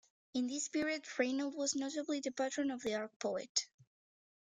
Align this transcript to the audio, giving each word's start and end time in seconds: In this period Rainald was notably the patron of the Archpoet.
In 0.33 0.47
this 0.47 0.67
period 0.67 1.03
Rainald 1.15 1.53
was 1.53 1.75
notably 1.75 2.21
the 2.21 2.31
patron 2.31 2.71
of 2.71 2.81
the 2.81 2.93
Archpoet. 2.95 3.67